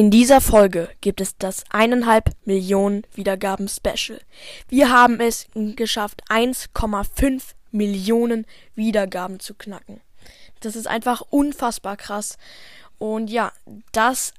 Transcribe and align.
In 0.00 0.10
dieser 0.10 0.40
Folge 0.40 0.88
gibt 1.02 1.20
es 1.20 1.36
das 1.36 1.62
eineinhalb 1.68 2.30
Millionen 2.46 3.02
Wiedergaben 3.12 3.68
Special. 3.68 4.18
Wir 4.66 4.88
haben 4.88 5.20
es 5.20 5.46
geschafft, 5.52 6.22
1,5 6.30 7.42
Millionen 7.70 8.46
Wiedergaben 8.74 9.40
zu 9.40 9.52
knacken. 9.52 10.00
Das 10.60 10.74
ist 10.74 10.86
einfach 10.86 11.20
unfassbar 11.28 11.98
krass. 11.98 12.38
Und 12.96 13.28
ja, 13.28 13.52
das 13.92 14.32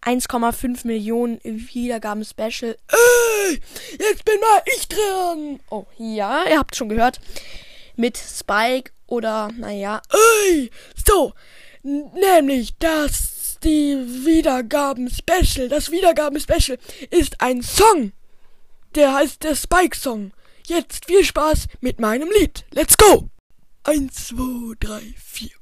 1,5 0.00 0.86
Millionen 0.86 1.40
Wiedergaben 1.44 2.24
Special. 2.24 2.74
Ey, 2.88 3.60
jetzt 3.98 4.24
bin 4.24 4.40
mal 4.40 4.62
ich 4.74 4.88
dran. 4.88 5.60
Oh, 5.68 5.84
ja, 5.98 6.44
ihr 6.48 6.58
habt 6.58 6.74
schon 6.74 6.88
gehört. 6.88 7.20
Mit 7.96 8.16
Spike 8.16 8.90
oder, 9.06 9.50
naja. 9.58 10.00
Ey, 10.48 10.70
so. 11.06 11.34
Nämlich 11.82 12.78
das 12.78 13.31
die 13.64 13.96
Wiedergaben-Special. 14.24 15.68
Das 15.68 15.90
Wiedergaben-Special 15.90 16.78
ist 17.10 17.40
ein 17.40 17.62
Song. 17.62 18.12
Der 18.94 19.14
heißt 19.14 19.42
der 19.42 19.54
Spike-Song. 19.54 20.32
Jetzt 20.66 21.06
viel 21.06 21.24
Spaß 21.24 21.68
mit 21.80 22.00
meinem 22.00 22.30
Lied. 22.30 22.64
Let's 22.72 22.96
go! 22.96 23.28
Eins, 23.84 24.28
zwei, 24.28 24.74
drei, 24.78 25.14
vier. 25.16 25.61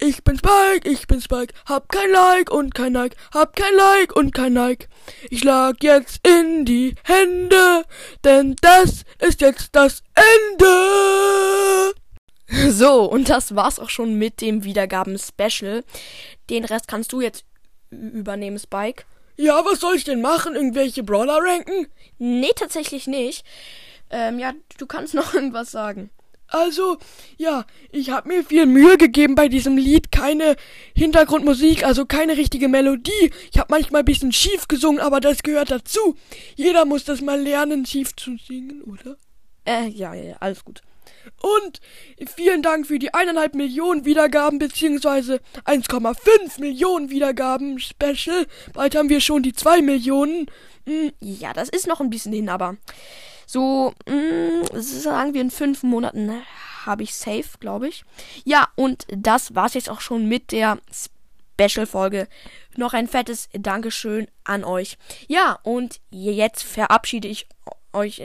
ich 0.00 0.22
bin 0.22 0.38
Spike, 0.38 0.88
ich 0.88 1.06
bin 1.06 1.20
Spike, 1.20 1.52
hab 1.66 1.88
kein 1.88 2.10
Like 2.10 2.50
und 2.50 2.74
kein 2.74 2.92
Like, 2.92 3.16
hab 3.34 3.56
kein 3.56 3.74
Like 3.74 4.14
und 4.14 4.32
kein 4.32 4.54
Like. 4.54 4.88
Ich 5.30 5.44
lag 5.44 5.74
jetzt 5.80 6.26
in 6.26 6.64
die 6.64 6.94
Hände, 7.04 7.84
denn 8.24 8.56
das 8.60 9.04
ist 9.20 9.40
jetzt 9.40 9.74
das 9.74 10.02
Ende. 10.14 11.94
So, 12.70 13.04
und 13.04 13.28
das 13.28 13.54
war's 13.54 13.78
auch 13.78 13.90
schon 13.90 14.14
mit 14.14 14.40
dem 14.40 14.64
Wiedergaben-Special. 14.64 15.84
Den 16.48 16.64
Rest 16.64 16.88
kannst 16.88 17.12
du 17.12 17.20
jetzt 17.20 17.44
übernehmen, 17.90 18.58
Spike. 18.58 19.04
Ja, 19.36 19.64
was 19.64 19.80
soll 19.80 19.96
ich 19.96 20.04
denn 20.04 20.20
machen? 20.20 20.54
Irgendwelche 20.54 21.02
Brawler 21.02 21.38
ranken? 21.42 21.88
Nee, 22.18 22.52
tatsächlich 22.56 23.06
nicht. 23.06 23.44
Ähm, 24.10 24.38
ja, 24.38 24.52
du 24.78 24.86
kannst 24.86 25.14
noch 25.14 25.34
irgendwas 25.38 25.70
sagen. 25.70 26.10
Also, 26.48 26.96
ja, 27.36 27.66
ich 27.92 28.10
habe 28.10 28.28
mir 28.28 28.42
viel 28.42 28.64
Mühe 28.64 28.96
gegeben 28.96 29.34
bei 29.34 29.48
diesem 29.48 29.76
Lied. 29.76 30.10
Keine 30.10 30.56
Hintergrundmusik, 30.94 31.84
also 31.84 32.06
keine 32.06 32.36
richtige 32.38 32.68
Melodie. 32.68 33.30
Ich 33.52 33.58
habe 33.58 33.68
manchmal 33.70 34.02
ein 34.02 34.06
bisschen 34.06 34.32
schief 34.32 34.66
gesungen, 34.66 35.00
aber 35.00 35.20
das 35.20 35.42
gehört 35.42 35.70
dazu. 35.70 36.16
Jeder 36.56 36.86
muss 36.86 37.04
das 37.04 37.20
mal 37.20 37.40
lernen, 37.40 37.84
schief 37.84 38.16
zu 38.16 38.36
singen, 38.38 38.82
oder? 38.82 39.16
Äh, 39.66 39.88
ja, 39.88 40.14
ja, 40.14 40.36
alles 40.40 40.64
gut. 40.64 40.80
Und 41.42 41.80
vielen 42.34 42.62
Dank 42.62 42.86
für 42.86 42.98
die 42.98 43.12
eineinhalb 43.12 43.54
Millionen 43.54 44.06
Wiedergaben, 44.06 44.58
beziehungsweise 44.58 45.40
1,5 45.66 46.60
Millionen 46.60 47.10
Wiedergaben 47.10 47.78
Special. 47.78 48.46
Bald 48.72 48.96
haben 48.96 49.10
wir 49.10 49.20
schon 49.20 49.42
die 49.42 49.52
zwei 49.52 49.82
Millionen. 49.82 50.46
Hm, 50.86 51.12
ja, 51.20 51.52
das 51.52 51.68
ist 51.68 51.86
noch 51.86 52.00
ein 52.00 52.08
bisschen 52.08 52.32
hin, 52.32 52.48
aber 52.48 52.78
so, 53.46 53.94
mh, 54.06 54.14
mm, 54.14 54.47
sagen 54.82 55.34
wir 55.34 55.40
in 55.40 55.50
fünf 55.50 55.82
Monaten 55.82 56.42
habe 56.84 57.02
ich 57.02 57.14
safe, 57.14 57.58
glaube 57.60 57.88
ich. 57.88 58.04
Ja, 58.44 58.68
und 58.74 59.06
das 59.10 59.54
war's 59.54 59.74
jetzt 59.74 59.90
auch 59.90 60.00
schon 60.00 60.26
mit 60.26 60.52
der 60.52 60.78
Special-Folge. 61.58 62.28
Noch 62.76 62.94
ein 62.94 63.08
fettes 63.08 63.48
Dankeschön 63.52 64.28
an 64.44 64.64
euch. 64.64 64.96
Ja, 65.26 65.58
und 65.62 66.00
jetzt 66.10 66.62
verabschiede 66.62 67.28
ich 67.28 67.46
euch, 67.92 68.22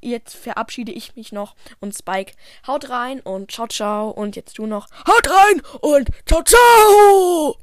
jetzt 0.00 0.36
verabschiede 0.36 0.92
ich 0.92 1.16
mich 1.16 1.32
noch 1.32 1.54
und 1.80 1.94
Spike. 1.94 2.32
Haut 2.66 2.88
rein 2.90 3.20
und 3.20 3.50
ciao, 3.50 3.66
ciao. 3.66 4.10
Und 4.10 4.36
jetzt 4.36 4.58
du 4.58 4.66
noch. 4.66 4.88
Haut 5.06 5.28
rein 5.28 5.62
und 5.80 6.08
ciao, 6.26 6.42
ciao! 6.42 7.58